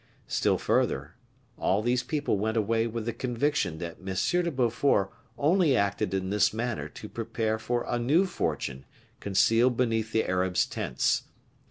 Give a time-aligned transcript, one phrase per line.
[0.25, 1.13] Still further;
[1.59, 4.15] all these people went away with the conviction that M.
[4.43, 8.85] de Beaufort only acted in this manner to prepare for a new fortune
[9.19, 11.25] concealed beneath the Arabs' tents.